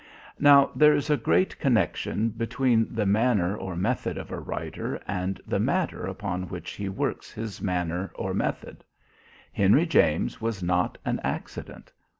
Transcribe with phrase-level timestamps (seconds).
[0.39, 5.39] Now, there is a great connection between the manner or method of a writer and
[5.45, 8.83] the matter upon which he works his manner or method.
[9.53, 11.93] Henry James was not an accident.